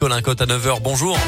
[0.00, 1.18] Colin Cote à 9h, bonjour.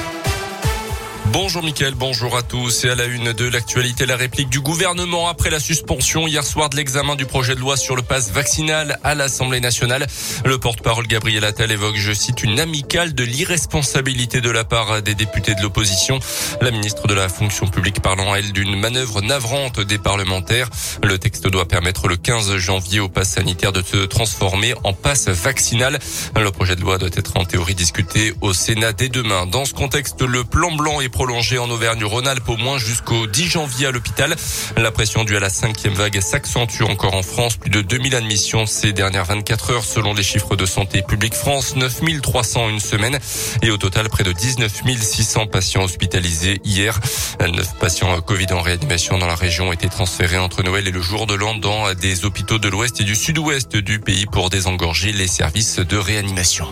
[1.32, 2.84] Bonjour Mickaël, bonjour à tous.
[2.84, 6.68] Et à la une de l'actualité, la réplique du gouvernement après la suspension hier soir
[6.68, 10.06] de l'examen du projet de loi sur le passe vaccinal à l'Assemblée nationale.
[10.44, 15.14] Le porte-parole Gabriel Attal évoque, je cite, une amicale de l'irresponsabilité de la part des
[15.14, 16.18] députés de l'opposition.
[16.60, 20.68] La ministre de la fonction publique parlant, elle, d'une manœuvre navrante des parlementaires.
[21.02, 25.28] Le texte doit permettre le 15 janvier au pass sanitaire de se transformer en passe
[25.28, 25.98] vaccinal.
[26.38, 29.46] Le projet de loi doit être en théorie discuté au Sénat dès demain.
[29.46, 33.86] Dans ce contexte, le plan blanc est prolongé en Auvergne-Rhône-Alpes au moins jusqu'au 10 janvier
[33.86, 34.34] à l'hôpital.
[34.76, 37.56] La pression due à la cinquième vague s'accentue encore en France.
[37.56, 41.76] Plus de 2000 admissions ces dernières 24 heures selon les chiffres de Santé publique France.
[41.76, 43.20] 9300 une semaine
[43.62, 46.98] et au total près de 19 600 patients hospitalisés hier.
[47.40, 51.00] 9 patients Covid en réanimation dans la région ont été transférés entre Noël et le
[51.00, 55.12] jour de l'an dans des hôpitaux de l'ouest et du sud-ouest du pays pour désengorger
[55.12, 56.66] les services de réanimation.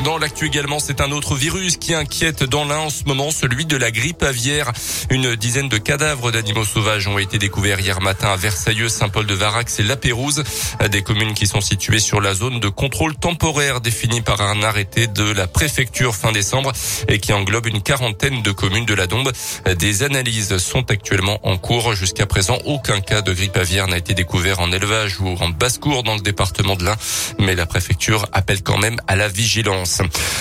[0.00, 3.66] Dans l'actu également, c'est un autre virus qui inquiète dans l'un en ce moment, celui
[3.66, 4.72] de la grippe aviaire.
[5.10, 9.82] Une dizaine de cadavres d'animaux sauvages ont été découverts hier matin à Versailles, Saint-Paul-de-Varax et
[9.82, 10.42] La Pérouse,
[10.90, 15.06] des communes qui sont situées sur la zone de contrôle temporaire définie par un arrêté
[15.06, 16.72] de la préfecture fin décembre
[17.06, 19.30] et qui englobe une quarantaine de communes de la Dombe.
[19.78, 21.94] Des analyses sont actuellement en cours.
[21.94, 26.02] Jusqu'à présent, aucun cas de grippe aviaire n'a été découvert en élevage ou en basse-cour
[26.02, 26.96] dans le département de l'Ain,
[27.38, 29.81] mais la préfecture appelle quand même à la vigilance.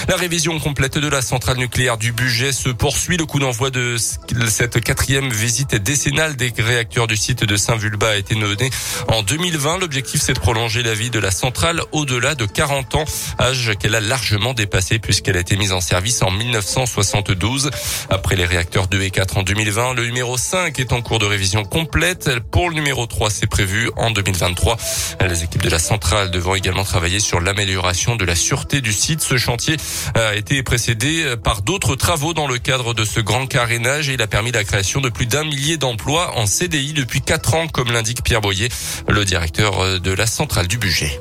[0.08, 3.18] La révision complète de la centrale nucléaire du budget se poursuit.
[3.18, 8.16] Le coup d'envoi de cette quatrième visite décennale des réacteurs du site de Saint-Vulbas a
[8.18, 8.70] été donné
[9.08, 9.80] en 2020.
[9.80, 13.06] L'objectif, c'est de prolonger la vie de la centrale au-delà de 40 ans,
[13.40, 17.72] âge qu'elle a largement dépassé puisqu'elle a été mise en service en 1972.
[18.10, 21.26] Après les réacteurs 2 et 4 en 2020, le numéro 5 est en cours de
[21.26, 22.30] révision complète.
[22.52, 24.78] Pour le numéro 3, c'est prévu en 2023.
[25.28, 29.22] Les équipes de la centrale devront également travailler sur l'amélioration de la sûreté du site.
[29.32, 29.78] Ce chantier
[30.14, 34.22] a été précédé par d'autres travaux dans le cadre de ce grand carénage et il
[34.22, 37.94] a permis la création de plus d'un millier d'emplois en CDI depuis quatre ans, comme
[37.94, 38.68] l'indique Pierre Boyer,
[39.08, 41.18] le directeur de la centrale du budget.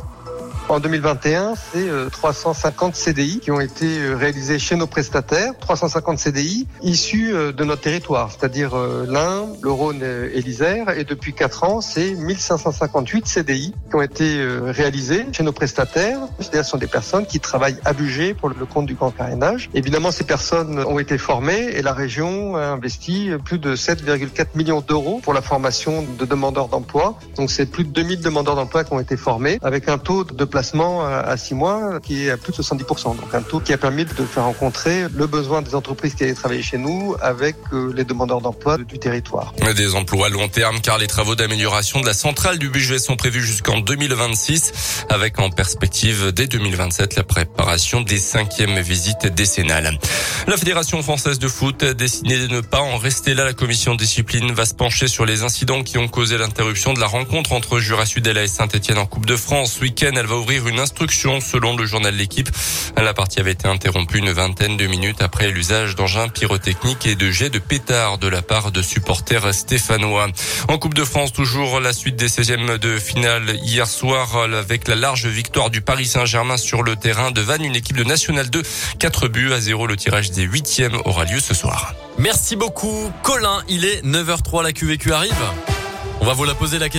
[0.71, 6.69] En 2021, c'est 350 CDI qui ont été euh, réalisés chez nos prestataires, 350 CDI
[6.81, 10.97] issus euh, de notre territoire, c'est-à-dire euh, l'Ain, le Rhône et l'Isère.
[10.97, 16.21] Et depuis 4 ans, c'est 1558 CDI qui ont été réalisés chez nos prestataires.
[16.39, 19.71] C'est-à-dire ce sont des personnes qui travaillent à budget pour le compte du grand carénage.
[19.75, 24.83] Évidemment, ces personnes ont été formées et la région a investi plus de 7,4 millions
[24.83, 27.19] d'euros pour la formation de demandeurs d'emploi.
[27.35, 30.45] Donc c'est plus de 2000 demandeurs d'emploi qui ont été formés avec un taux de
[30.45, 33.17] placement à 6 mois qui est à plus de 70%.
[33.17, 36.35] Donc un taux qui a permis de faire rencontrer le besoin des entreprises qui allaient
[36.35, 39.53] travailler chez nous avec euh, les demandeurs d'emploi du territoire.
[39.77, 43.17] Des emplois à long terme car les travaux d'amélioration de la centrale du budget sont
[43.17, 49.99] prévus jusqu'en 2026 avec en perspective dès 2027 la préparation des cinquièmes visites décennales.
[50.47, 53.45] La Fédération française de foot a décidé de ne pas en rester là.
[53.45, 57.07] La commission discipline va se pencher sur les incidents qui ont causé l'interruption de la
[57.07, 59.75] rencontre entre Jura Sud et la Saint-Etienne en Coupe de France.
[59.75, 62.49] Ce week-end, elle va ouvrir une instruction selon le journal L'équipe.
[62.97, 67.31] La partie avait été interrompue une vingtaine de minutes après l'usage d'engins pyrotechniques et de
[67.31, 70.27] jets de pétards de la part de supporters stéphanois.
[70.69, 74.97] En Coupe de France, toujours la suite des 16e de finale hier soir avec la
[74.97, 78.63] large victoire du Paris Saint-Germain sur le terrain de Vannes, une équipe de National 2.
[78.99, 79.87] 4 buts à 0.
[79.87, 81.95] Le tirage des 8e aura lieu ce soir.
[82.19, 83.63] Merci beaucoup, Colin.
[83.69, 85.35] Il est 9h03, la QVQ arrive.
[86.23, 86.89] On va vous la poser la question.